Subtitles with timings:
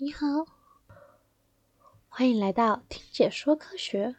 [0.00, 0.46] 你好，
[2.08, 4.14] 欢迎来到听解说科学，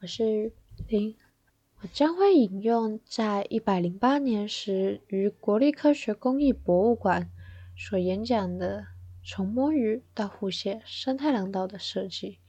[0.00, 0.52] 我是
[0.88, 1.16] 林。
[1.80, 7.30] 我将会引用在一百零八年时于国立科学工艺博物馆
[7.76, 8.84] 所演讲的
[9.24, 12.40] 从摸鱼到互蟹生态廊道的设计，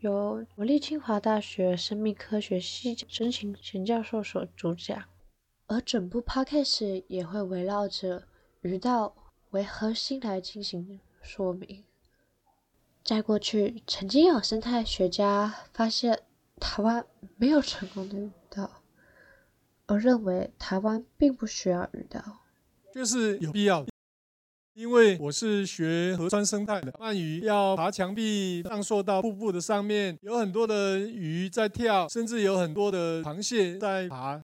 [0.00, 5.04] 由国立清华大学生命科学系曾晴贤教授所主讲，
[5.66, 8.26] 而整部 podcast 也会围绕着
[8.62, 9.14] 鱼道
[9.50, 11.84] 为核心来进行说明。
[13.04, 16.22] 在过去，曾经有生态学家发现。
[16.58, 17.04] 台湾
[17.36, 18.80] 没有成功的鱼道，
[19.84, 22.18] 而认为台湾并不需要鱼道，
[22.94, 23.84] 就是有必要。
[24.72, 34.40] 因为我是学河川生态的，鳗鱼要爬墙壁上溯到瀑布的上面，有很多的鱼在跳，甚至有很多的螃蟹在爬，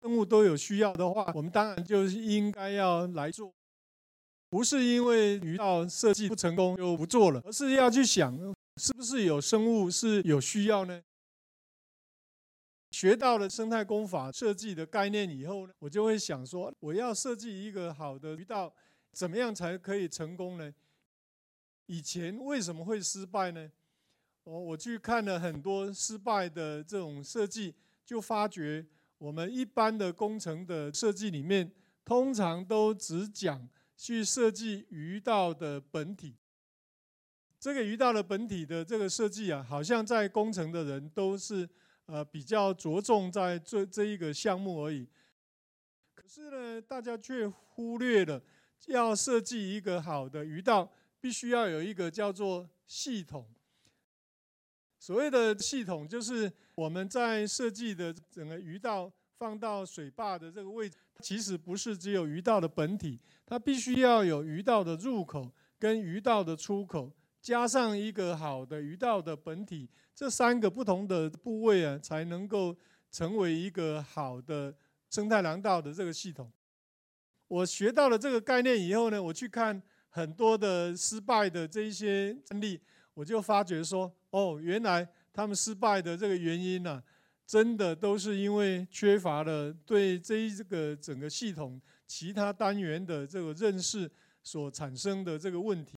[0.00, 3.52] 生物都有需要的话，我们当然就是应该要来做。
[4.50, 8.34] 不是因为鱼道设计不成功就不做了，而是要去想，
[8.76, 11.02] 是不是有生物是有需要呢？
[12.90, 18.74] 学到了生态工法设计的概念以后呢，我就会想说，我要设计一个好的鱼道，
[19.12, 20.72] 怎么样才可以成功呢？
[21.84, 23.70] 以前为什么会失败呢？
[24.44, 27.74] 我我去看了很多失败的这种设计，
[28.06, 28.86] 就发觉
[29.18, 31.70] 我们一般的工程的设计里面，
[32.02, 36.34] 通常都只讲去设计鱼道的本体。
[37.60, 41.68] 这个鱼道的本体的这个设计啊，好像在工程的人都是。
[42.10, 45.06] 呃，比较着重在这这一个项目而已。
[46.14, 48.42] 可是呢，大家却忽略了，
[48.86, 53.46] 要设计一个好的鱼道，必须要有一个叫做系统。
[54.98, 67.12] 所谓的系统，就是我们在设计的整个鱼道放到水坝的这个位置，其实不是只有鱼道的本体，它必须要有鱼道的入口跟鱼道的出口。
[67.40, 72.76] 加上一个好的鱼道的本体，这三个不同的部位啊，才能够
[73.10, 74.74] 成为一个好的
[75.08, 76.52] 生态廊道的这个系统。
[77.46, 82.80] 我学到了这个概念以后呢，我去看很多的失败的这一些案例，
[83.14, 87.02] 我就发觉说，哦，原来他们失败的这个原因呢，
[87.48, 94.10] 真的都是因为缺乏了对这一个整个系统其他单元的这个认识
[94.42, 95.96] 所产生的这个问题。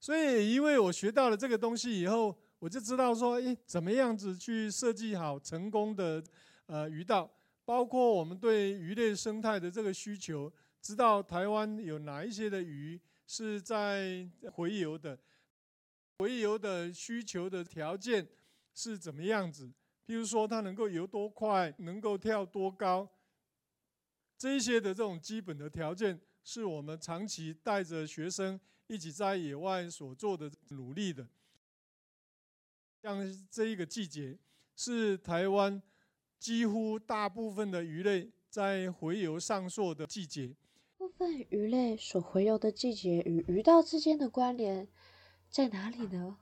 [0.00, 6.24] 所以，因为我学到了这个东西以后，我就知道说，诶，怎么样子去设计好成功的
[6.64, 7.30] 呃鱼道，
[7.66, 10.50] 包括我们对鱼类生态的这个需求，
[10.80, 14.26] 知道台湾有哪一些的鱼是在
[14.56, 15.18] 洄游的，
[16.16, 18.26] 洄游的需求的条件
[18.74, 19.70] 是怎么样子？
[20.06, 23.08] 譬如说，它能够游多快，能够跳多高，
[24.38, 28.60] 这一些的这种基本的条件，是我们长期带着学生。
[28.88, 31.26] 一起在野外所做的努力的，
[33.02, 34.38] 像这一个季节，
[34.76, 35.82] 是台湾
[36.38, 40.54] 几乎大部分的鱼类在洄游上溯的季节。
[40.96, 44.86] 部分鱼类所洄游的季节与鱼道之间的关联
[45.50, 46.38] 在哪里呢？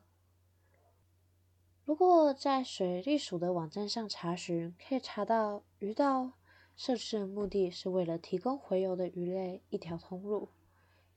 [1.85, 6.33] 如果在水利署的网站上查询，可以查到鱼道
[6.75, 10.49] 设置的目的是为了提供洄游的鱼类一条通路。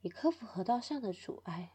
[0.01, 1.72] 以克服河道上的阻碍，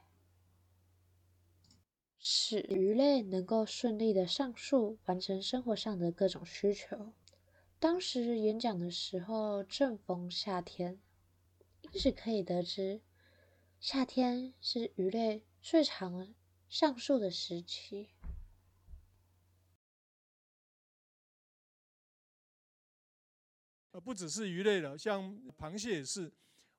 [2.19, 7.12] 使鱼类能够顺利的上树，完成生活上的各种需求。
[7.78, 11.00] 当时演讲的时候正逢夏天，
[11.80, 13.00] 因此可以得知，
[13.80, 16.32] 夏天是鱼类最常
[16.69, 18.10] 上树的时期。
[23.92, 26.30] 呃，不只是鱼类了，像螃蟹也是。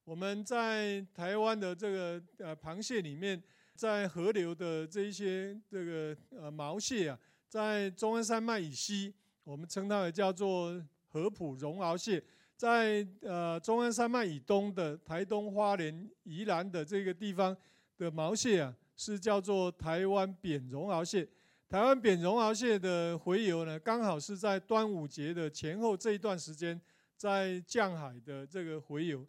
[0.03, 3.41] 我们在台湾的这个呃螃蟹里面，
[3.75, 9.13] 在河流的这一些这个呃毛蟹啊，在中央山脉以西，
[9.43, 12.19] 我们称它为叫做河浦绒螯蟹；
[12.57, 17.55] 在呃中央山脉以东的台东花莲宜兰的这个地方
[17.97, 21.29] 的毛蟹啊，是叫做台湾扁绒螯蟹。
[21.69, 26.79] 台湾扁绒螯蟹的洄游呢，刚好是在端午节的前后这一段时间，
[27.23, 29.25] 在降海的这个洄游。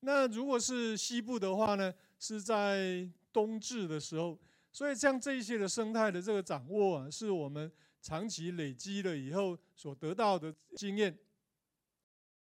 [0.00, 4.38] 那如果是西部的话呢，是在冬至的时候，
[4.72, 11.18] 所以像这一些的生态的这个掌握啊，是我们长期累积了以后所得到的经验。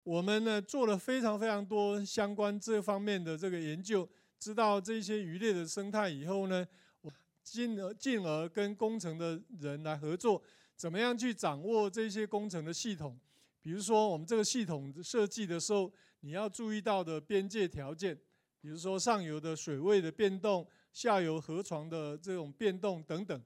[0.01, 6.67] 我们呢做了非常非常多相关这方面的这个研究，知道这些鱼类的生态以后呢，
[7.01, 7.13] 我
[7.43, 10.41] 进而进而跟工程的人来合作，
[10.75, 13.19] 怎么样去掌握这些工程的系统？
[13.63, 15.91] 比如说我们这个系统设计的时候。
[16.25, 18.17] 你要注意到的边界条件，
[18.61, 23.43] 比如说上游的水位的变动、下游河床的这种变动等等。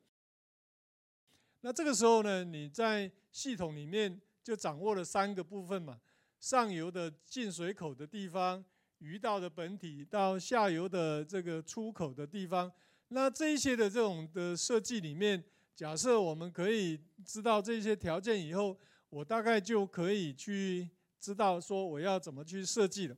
[1.61, 5.99] 那这个时候呢，你在系统里面就掌握了三个部分嘛：
[6.39, 8.63] 上游的进水口的地方、
[8.99, 12.71] 鱼道的本体到下游的这个出口的地方。
[13.07, 15.43] 那这一些的这种的设计里面，
[15.73, 18.77] 假设我们可以知道这些条件以后，
[19.09, 20.89] 我大概就可以去
[21.19, 23.15] 知道说我要怎么去设计了。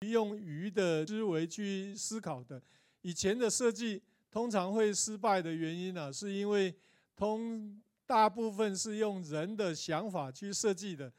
[0.00, 2.62] 用鱼的思维去思考的，
[3.00, 6.74] 以前的设计通常会失败的原因呢，是因为
[7.14, 11.12] 通大部分是用人的想法去设计的，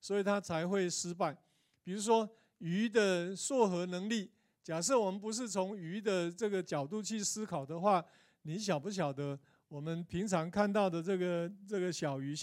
[0.00, 1.36] 所以它才会失败。
[1.82, 4.30] 比如说鱼的溯河能力，
[4.62, 8.04] 假设我们不是从鱼的这个角度去思考的话，
[8.42, 9.38] 你晓不晓得
[9.68, 12.34] 我们平常看到的这个这个小鱼，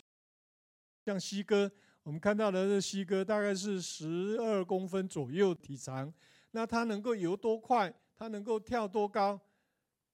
[1.06, 1.72] 像西哥。
[2.04, 6.14] 我们看到的这西哥大概是十二公分左右体长，
[6.52, 7.92] 那它能够游多快？
[8.16, 9.42] 它能够跳多高？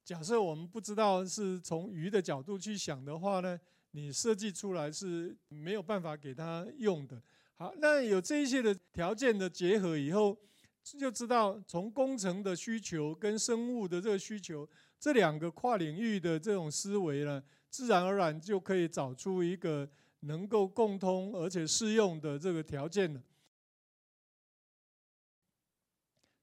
[0.06, 3.60] 假设我们不知道是从鱼的角度去想的话呢，
[3.92, 7.22] 你设计出来是没有办法给它用的。
[7.56, 10.38] 好，那有这一些的条件的结合以后，
[10.82, 14.66] 就知道从工程的需求跟生物的这个需求
[15.02, 19.90] 这两个跨领域的这种思维呢，自然而然就可以找出一个。
[20.24, 23.20] 能够共通而且适用的这个条件了，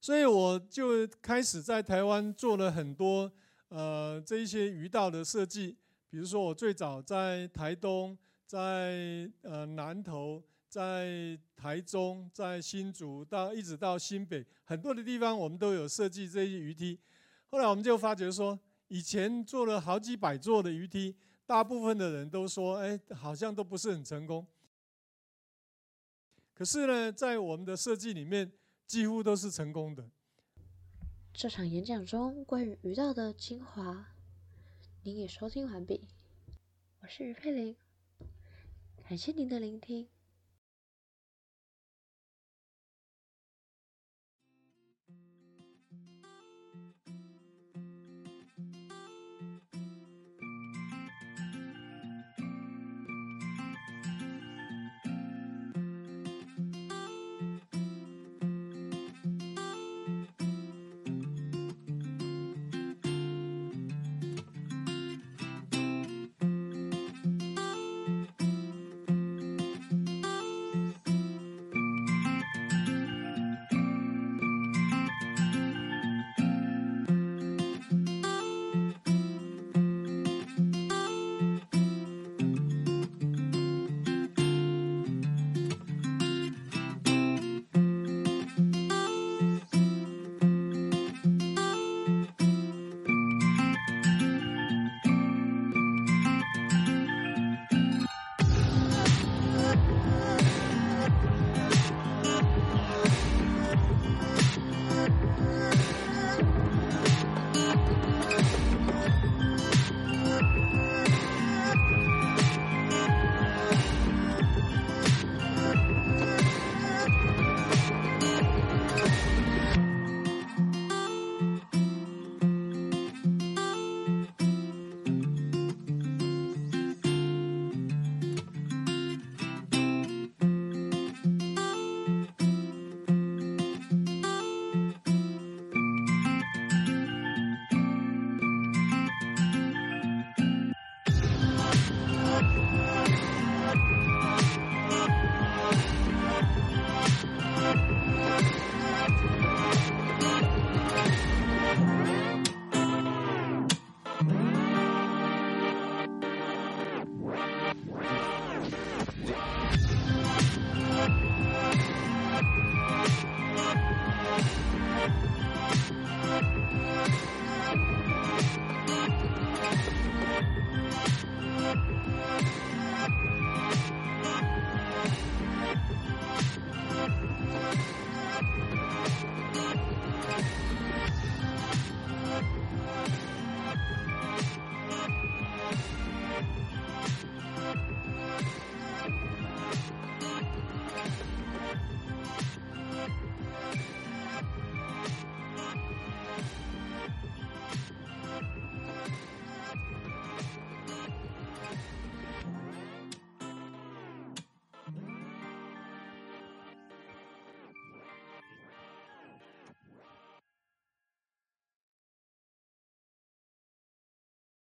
[0.00, 3.30] 所以我就开始在台湾做了很多
[3.68, 5.76] 呃这一些鱼道的设计，
[6.10, 16.98] 比如说我最早在台东、在呃南投、在台中、在新竹到一直到新北很多的地方，我们都有设计这些鱼梯。
[17.50, 18.58] 后来我们就发觉说，
[18.88, 21.16] 以前做了好几百座的鱼梯。
[21.46, 24.46] 大部分的人都说：“哎，好像都不是很成功。”
[26.52, 28.52] 可是呢，在我们的设计里面，
[28.86, 30.10] 几乎都是成功的。
[31.32, 34.08] 这场演讲中关于鱼道的精华，
[35.04, 36.02] 您已收听完毕。
[37.00, 37.74] 我是于佩玲，
[39.08, 40.06] 感谢您的聆听。